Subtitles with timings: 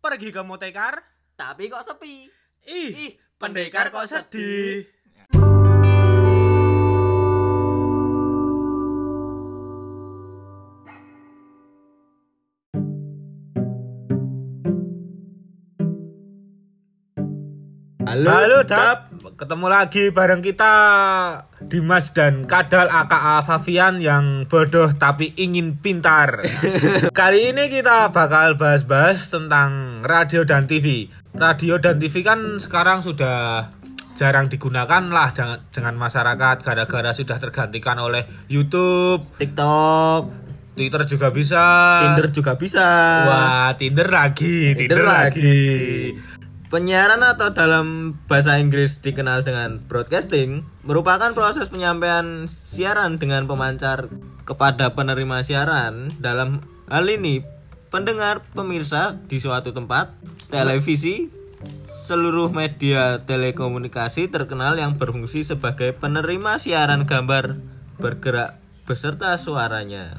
[0.00, 0.96] Pergi ke Motekar?
[1.36, 2.24] Tapi kok sepi?
[2.72, 4.88] Ih, Ih, pendekar kok sedih.
[18.08, 19.09] Halo, Halo, Dap.
[19.40, 20.72] Ketemu lagi bareng kita
[21.64, 26.44] Dimas dan Kadal AKA Favian yang bodoh tapi ingin pintar.
[27.16, 31.08] Kali ini kita bakal bahas-bahas tentang radio dan TV.
[31.32, 33.72] Radio dan TV kan sekarang sudah
[34.12, 40.28] jarang digunakan lah dengan, dengan masyarakat gara-gara sudah tergantikan oleh YouTube, TikTok,
[40.76, 41.64] Twitter juga bisa.
[42.04, 42.88] Tinder juga bisa.
[43.24, 45.40] Wah, Tinder lagi, Tinder, Tinder lagi.
[45.40, 46.39] lagi.
[46.70, 54.06] Penyiaran atau dalam bahasa Inggris dikenal dengan broadcasting merupakan proses penyampaian siaran dengan pemancar
[54.46, 56.06] kepada penerima siaran.
[56.22, 57.42] Dalam hal ini,
[57.90, 60.14] pendengar pemirsa di suatu tempat,
[60.46, 61.26] televisi,
[62.06, 67.58] seluruh media telekomunikasi terkenal yang berfungsi sebagai penerima siaran gambar
[67.98, 70.14] bergerak beserta suaranya.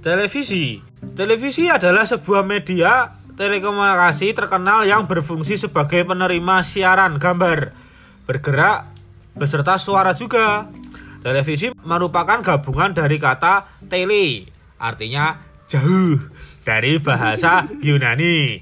[0.00, 0.80] Televisi.
[1.12, 7.74] Televisi adalah sebuah media telekomunikasi terkenal yang berfungsi sebagai penerima siaran gambar,
[8.26, 8.94] bergerak
[9.34, 10.70] beserta suara juga.
[11.24, 14.44] Televisi merupakan gabungan dari kata tele,
[14.76, 16.20] artinya jauh
[16.68, 18.60] dari bahasa Yunani,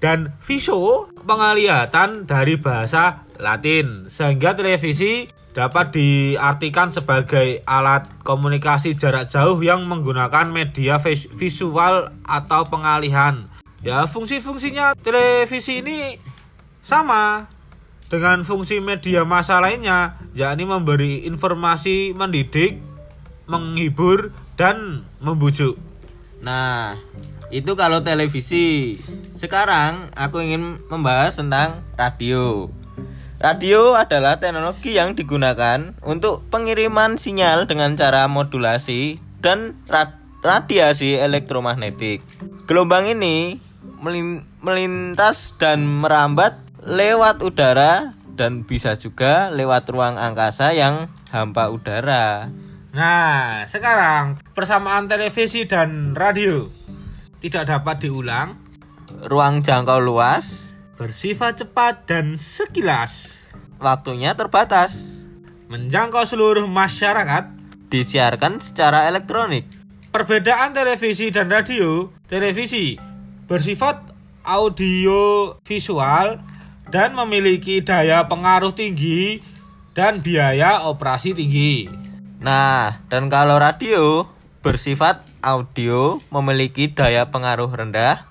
[0.00, 9.60] dan viso penglihatan dari bahasa Latin, sehingga televisi dapat diartikan sebagai alat komunikasi jarak jauh
[9.60, 13.57] yang menggunakan media vis- visual atau pengalihan.
[13.78, 16.18] Ya, fungsi-fungsinya televisi ini
[16.82, 17.46] sama
[18.10, 22.82] dengan fungsi media massa lainnya, yakni memberi informasi, mendidik,
[23.46, 25.78] menghibur, dan membujuk.
[26.42, 26.98] Nah,
[27.54, 28.98] itu kalau televisi.
[29.38, 32.66] Sekarang aku ingin membahas tentang radio.
[33.38, 42.18] Radio adalah teknologi yang digunakan untuk pengiriman sinyal dengan cara modulasi dan ra- radiasi elektromagnetik.
[42.66, 43.62] Gelombang ini
[44.60, 52.48] melintas dan merambat lewat udara dan bisa juga lewat ruang angkasa yang hampa udara.
[52.94, 56.70] Nah, sekarang persamaan televisi dan radio
[57.42, 58.68] tidak dapat diulang,
[59.08, 60.68] Ruang jangkau luas,
[61.00, 63.40] bersifat cepat dan sekilas,
[63.80, 65.08] waktunya terbatas,
[65.72, 67.56] menjangkau seluruh masyarakat.
[67.88, 69.64] disiarkan secara elektronik.
[70.12, 73.00] Perbedaan televisi dan radio, televisi
[73.48, 74.12] bersifat
[74.44, 76.36] audio visual
[76.92, 79.40] dan memiliki daya pengaruh tinggi
[79.96, 81.88] dan biaya operasi tinggi.
[82.38, 84.28] Nah, dan kalau radio
[84.60, 88.28] bersifat audio memiliki daya pengaruh rendah,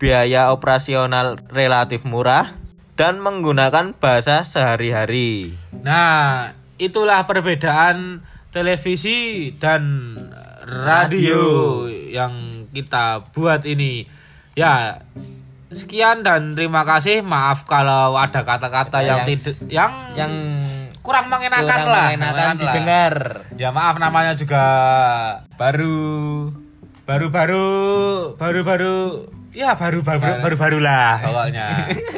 [0.00, 2.56] biaya operasional relatif murah,
[2.96, 5.52] dan menggunakan bahasa sehari-hari.
[5.84, 8.24] Nah, itulah perbedaan
[8.56, 10.16] televisi dan
[10.64, 14.25] radio yang kita buat ini.
[14.56, 15.04] Ya,
[15.68, 17.20] sekian dan terima kasih.
[17.20, 20.32] Maaf kalau ada kata-kata yang Yang- tidak yang Yang
[21.04, 22.04] kurang mengenakan kurang lah.
[22.08, 22.54] mengenakan lah.
[22.56, 23.14] didengar.
[23.60, 24.64] Ya maaf namanya juga
[25.54, 26.48] baru
[27.04, 27.66] baru baru
[28.34, 28.94] baru baru
[29.52, 31.68] ya baru baru baru baru lah pokoknya.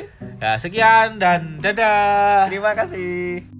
[0.47, 2.47] ya sekian dan dadah.
[2.47, 3.58] Terima kasih.